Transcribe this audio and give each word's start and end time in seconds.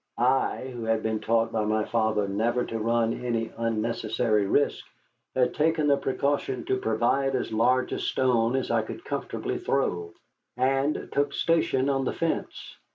I, 0.17 0.71
who 0.73 0.85
had 0.85 1.03
been 1.03 1.19
taught 1.19 1.51
by 1.51 1.63
my 1.63 1.85
father 1.85 2.27
never 2.27 2.65
to 2.65 2.79
run 2.79 3.23
any 3.23 3.51
unnecessary 3.55 4.47
risk, 4.47 4.83
had 5.35 5.53
taken 5.53 5.85
the 5.85 5.95
precaution 5.95 6.65
to 6.65 6.77
provide 6.79 7.35
as 7.35 7.51
large 7.53 7.93
a 7.93 7.99
stone 7.99 8.55
as 8.55 8.71
I 8.71 8.81
could 8.81 9.05
comfortably 9.05 9.59
throw, 9.59 10.11
and 10.57 11.07
took 11.11 11.33
station 11.35 11.87
on 11.87 12.05
the 12.05 12.13
fence. 12.13 12.77